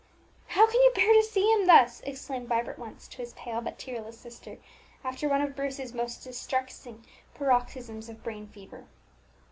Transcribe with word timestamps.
"How 0.47 0.65
can 0.65 0.81
you 0.81 0.91
bear 0.95 1.13
to 1.13 1.21
see 1.21 1.53
him 1.53 1.67
thus?" 1.67 2.01
exclaimed 2.03 2.47
Vibert 2.47 2.79
once 2.79 3.07
to 3.07 3.17
his 3.17 3.33
pale 3.33 3.61
but 3.61 3.77
tearless 3.77 4.17
sister, 4.17 4.57
after 5.03 5.29
one 5.29 5.41
of 5.43 5.55
Bruce's 5.55 5.93
most 5.93 6.23
distressing 6.23 7.05
paroxysms 7.35 8.09
of 8.09 8.23
brain 8.23 8.47
fever. 8.47 8.85